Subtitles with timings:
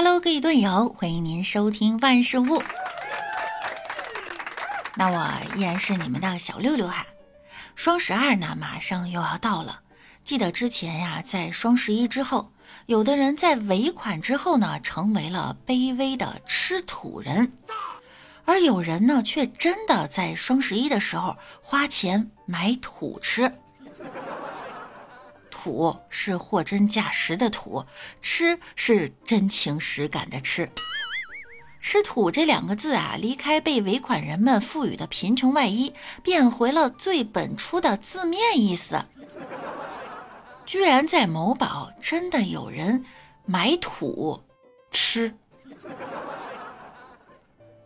[0.00, 2.62] Hello，各位队友，欢迎您收听万事屋。
[4.94, 7.04] 那我依然是你们的小六六哈。
[7.74, 9.80] 双十二呢，马上又要到了。
[10.22, 12.52] 记得之前呀，在双十一之后，
[12.86, 17.50] 有的人在尾款之后呢，成为了卑微的吃土人，
[18.44, 23.52] 而有人呢，却真的在双十一的时候花钱买土吃。
[25.60, 27.84] 土是货真价实的土，
[28.22, 30.70] 吃是真情实感的吃。
[31.80, 35.92] 吃土这两个字啊，离开被尾款人们赋予的贫穷外衣，
[36.22, 39.04] 变回了最本初的字面意思。
[40.64, 43.04] 居然在某宝真的有人
[43.44, 44.40] 买土
[44.92, 45.34] 吃。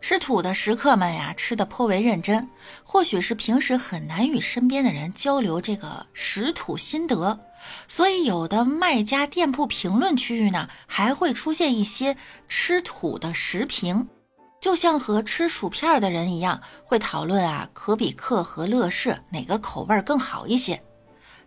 [0.03, 2.49] 吃土的食客们呀，吃的颇为认真。
[2.83, 7.39] 或许是平时很难与身边的人交流这个食土心得，
[7.87, 12.17] 所以有的卖家店铺评论区域呢，还会出现一些
[12.49, 14.09] 吃土的食评，
[14.59, 20.83] 就像和吃薯片的人一样，会讨论啊，可比克和乐事哪个口味更好一些。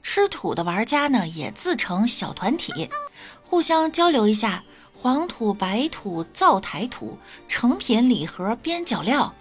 [0.03, 2.89] 吃土的玩家呢，也自成小团体，
[3.43, 4.65] 互相交流一下。
[4.99, 9.33] 黄土、白土、灶台土，成品礼盒边角料，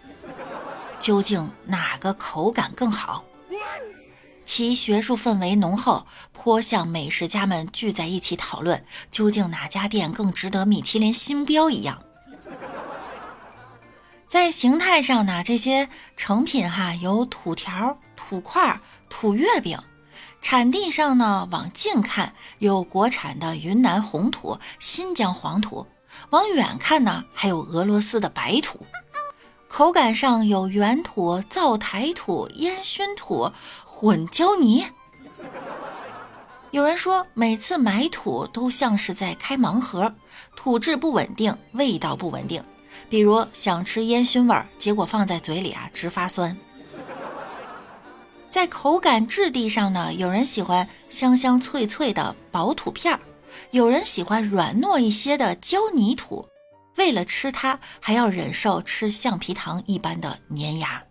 [0.99, 3.23] 究竟哪个口感更好？
[4.45, 12.01] 其学术氛围浓厚，颇像美食家们聚在一起讨论究竟哪家店更值得米其林星标一样。
[14.27, 19.79] 在形态上呢，这些成品哈有土条、土块、土月饼。
[20.47, 25.87] 产地上呢，往近看有国产的云南红土、新疆黄土；
[26.29, 28.85] 往远看呢，还有俄罗斯的白土。
[29.67, 33.51] 口感上有原土、灶台土、烟熏土、
[33.83, 34.85] 混胶泥。
[36.69, 40.13] 有人说，每次买土都像是在开盲盒，
[40.55, 42.63] 土质不稳定，味道不稳定。
[43.09, 46.55] 比如想吃烟熏味儿，结果放在嘴里啊，直发酸。
[48.55, 53.19] 在口感质地上呢，有人喜欢香香脆脆的薄土片儿，
[53.71, 56.47] 有人喜欢软糯一些的胶泥土。
[56.95, 61.03] 为了吃它，还要忍受吃橡皮糖一般的粘牙。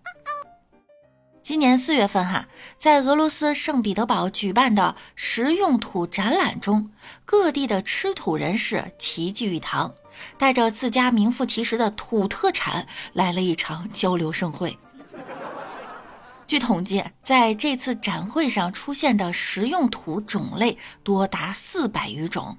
[1.43, 6.91] 今年四月份哈，在俄罗斯圣彼得堡举办的食用土展览中，
[7.27, 9.93] 各地的吃土人士齐聚一堂，
[10.39, 14.75] 带着自家名副其实的土特产来了一场交流盛会。
[16.55, 22.57] 据统计，在这次展会上出现的食用土种类多达四百余种。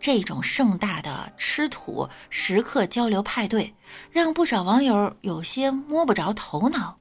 [0.00, 3.74] 这种盛大的吃土食客交流派对，
[4.10, 7.00] 让不少网友有些摸不着头脑。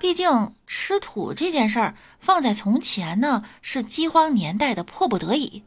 [0.00, 5.62] 毕竟吃土这件事儿，放在从前呢，是饥荒年代的迫不得已。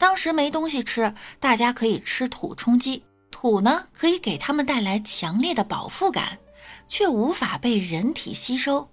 [0.00, 3.04] 当时没东西吃，大家可以吃土充饥。
[3.30, 6.40] 土呢，可以给他们带来强烈的饱腹感，
[6.88, 8.90] 却无法被人体吸收。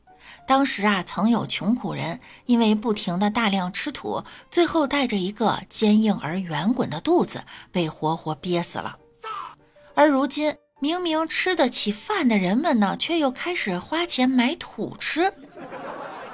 [0.48, 8.98] 当时啊，曾有穷苦人因为不停的大量吃土，最后带着一个坚硬而圆滚的肚子被活活憋死了。
[9.94, 15.32] 而如今，明明吃得起饭的人们呢，却又开始花钱买土吃，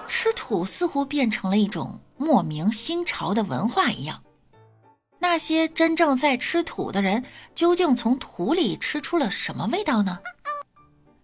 [0.07, 4.23] 吃土似乎变成了一种莫名新潮的文化一样。
[5.19, 7.25] 那些真正在吃土的人，
[7.55, 10.19] 究竟从土里吃出了什么味道呢？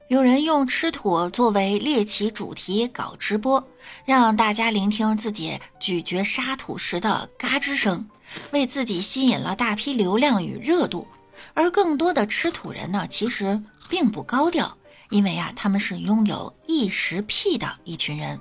[0.10, 3.66] 有人用吃土作为猎奇主题搞直播，
[4.06, 8.06] 让大家聆听自己咀嚼沙土时的嘎吱声，
[8.52, 11.08] 为自己吸引了大批流量与热度。
[11.54, 14.78] 而更多的吃土人呢，其实并不高调，
[15.10, 18.40] 因为啊，他们是拥有异食癖的一群人。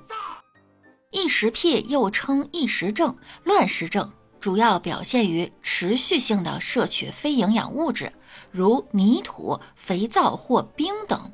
[1.10, 8.12] 异食癖又称异食症、乱食症，主要表现于持续性的摄取非营养物质，
[8.50, 11.32] 如泥土、肥皂或冰等。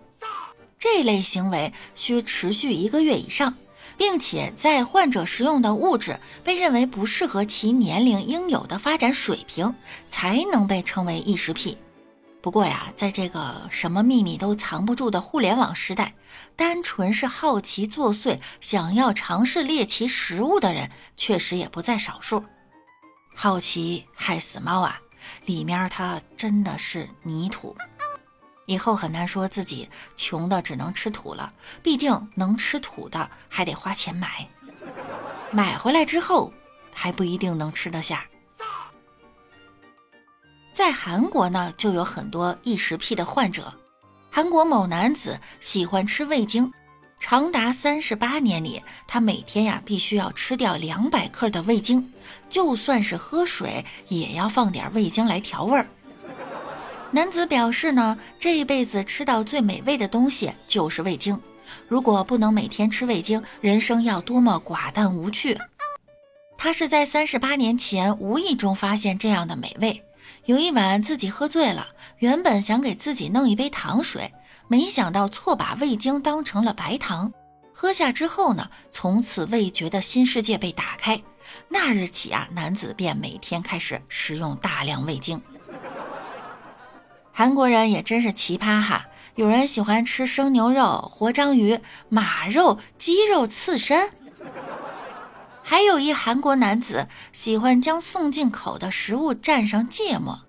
[0.78, 3.54] 这类行为需持续一个月以上，
[3.96, 9.74] 并且在患者食用的物质被认为不适合其年龄应有的发展水平，
[10.08, 11.76] 才能被称为异食癖。
[12.40, 16.14] 不过呀，在这个什么秘密都藏不住的互联网时代，
[16.54, 22.44] 单纯是好奇作祟、想要尝试猎奇食物的人，确实也不在少数。
[23.34, 25.00] 好奇害死猫啊！
[25.46, 27.76] 里面它真的是泥土。
[28.68, 31.50] 以后很难说自己穷的只能吃土了，
[31.82, 34.46] 毕竟能吃土的还得花钱买，
[35.50, 36.52] 买回来之后
[36.94, 38.26] 还不一定能吃得下。
[40.70, 43.72] 在韩国呢，就有很多异食癖的患者。
[44.30, 46.70] 韩国某男子喜欢吃味精，
[47.18, 52.12] 长达三十八年里，他每天呀必须要吃掉两百克的味精，
[52.50, 55.88] 就算是喝水也要放点味精来调味儿。
[57.10, 61.40] 男子表示呢，这一辈子吃到最美味的东西就是味精，
[61.88, 65.58] 如果不能每天吃味精，人生要多么寡淡无趣。
[66.58, 70.04] 他是在三十八年前无意中发现这样的美味。
[70.44, 71.86] 有一晚自己喝醉了，
[72.18, 74.30] 原本想给自己弄一杯糖水，
[74.66, 77.32] 没想到错把味精当成了白糖。
[77.72, 81.18] 喝下之后呢，从此味觉的新世界被打开。
[81.68, 85.40] 那日起啊，男子便每天开始食用大量味精。
[87.38, 89.06] 韩国人也真是奇葩哈！
[89.36, 94.10] 有人喜欢吃生牛肉、活章鱼、马肉、鸡肉刺身，
[95.62, 100.46] 还有一韩国男子喜欢将送进口的食物蘸上芥末。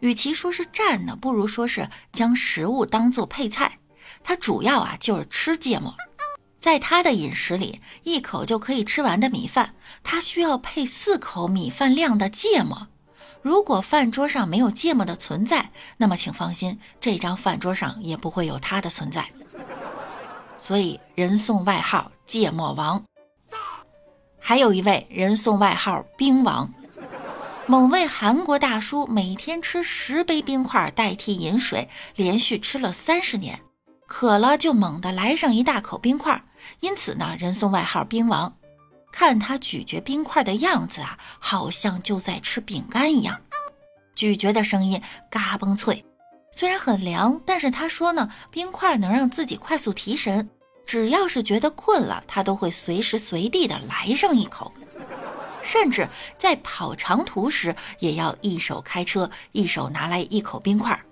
[0.00, 3.78] 与其说是蘸呢，不如说是将食物当做配菜。
[4.22, 5.94] 他主要啊就是吃芥末。
[6.58, 12.88] 在他的饮食里，一口就可以吃完的米饭，他需要配四口米饭量的芥末。
[13.46, 19.24] 如果饭桌上没有芥末的存在，那么请放心，这张饭桌上也不会有他的存在。
[20.58, 23.04] 所以人送外号“芥末王”。
[24.40, 26.68] 还有一位人送外号“冰王”。
[27.68, 33.60] 某位韩国大叔每天吃十杯冰块代替饮水，连续吃了三十年，
[34.08, 36.42] 渴了就猛地来上一大口冰块，
[36.80, 38.52] 因此呢，人送外号“冰王”。
[39.18, 43.40] 看他咀嚼冰块的样子啊，好像就在吃饼干一样，
[44.14, 46.04] 咀嚼的声音嘎嘣脆。
[46.52, 50.50] 虽然很凉，但是他说呢，冰块能让自己快速提神。
[50.84, 54.70] 只要是觉得困了，他都会随时随地的来上一口，
[55.62, 61.02] 甚至在跑长途时也要一手开车，一手拿来一口冰块。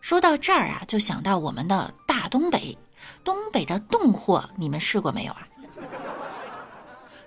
[0.00, 2.76] 说到这儿啊，就想到我们的大东北，
[3.22, 5.46] 东北的冻货，你们试过没有啊？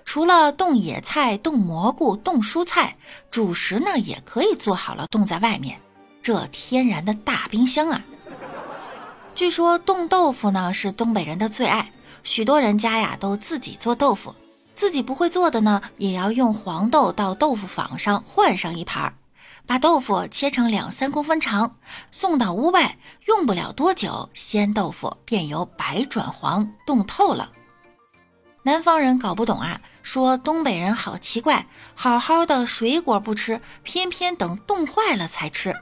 [0.10, 2.98] 除了冻野菜、冻蘑菇、冻蔬菜，
[3.30, 5.80] 主食呢也可以做好了冻在外面，
[6.20, 8.02] 这天然的大冰箱啊！
[9.36, 11.92] 据说冻豆腐呢是东北人的最爱，
[12.24, 14.34] 许多人家呀都自己做豆腐，
[14.76, 19.14] 自己不会做的呢，也要用黄豆到豆腐坊上换上一盘，
[19.68, 21.76] 把豆腐切成两三公分长，
[22.10, 22.98] 送到屋外，
[23.28, 27.52] 用不了多久，鲜豆腐便由白转黄，冻透了。
[28.64, 35.76] 南方人搞不懂啊，说东北人好奇怪，好好的水果不吃，偏偏等冻坏了才吃。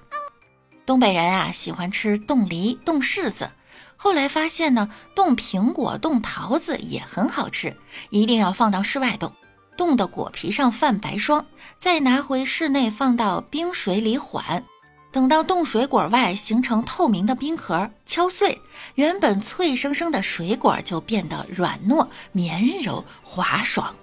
[0.85, 3.51] 东北人啊喜欢吃冻梨、冻柿子，
[3.97, 7.75] 后来发现呢，冻苹果、冻桃子也很好吃，
[8.09, 9.33] 一定要放到室外冻，
[9.75, 11.45] 冻的果皮上泛白霜，
[11.77, 14.63] 再拿回室内放到冰水里缓。
[15.11, 18.61] 等到冻水果外形成透明的冰壳，敲碎，
[18.95, 23.95] 原本脆生生的水果就变得软糯、绵柔、滑爽。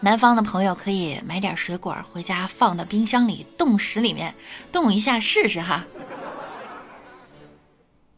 [0.00, 4.34] 南方的朋友可以买点水果回家放到冰箱里冻室里面
[4.70, 5.86] 冻一下试试哈。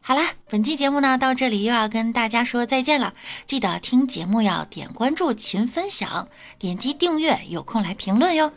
[0.00, 6.28] 好啦，本期节目呢到这里又要跟大家说再见了，记得听节目要点关注、勤分享、
[6.58, 8.50] 点击订阅，有空来评论哟。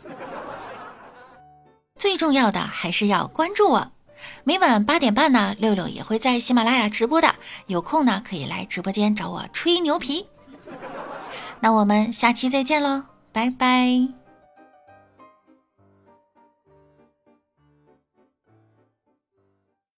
[2.00, 3.92] 最重要的还是要关注我，
[4.42, 7.34] 每晚八点半呢，六六也会在喜马拉雅直播的，
[7.66, 10.26] 有空呢可以来直播间找我吹牛皮。
[11.60, 13.02] 那我们下期再见喽，
[13.32, 14.19] 拜拜。